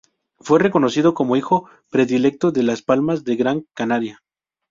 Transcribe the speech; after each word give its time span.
Fue 0.39 0.57
reconocido 0.57 1.13
como 1.13 1.35
hijo 1.35 1.69
predilecto 1.91 2.51
de 2.51 2.63
Las 2.63 2.81
Palmas 2.81 3.23
de 3.23 3.35
Gran 3.35 3.67
Canaria. 3.75 4.23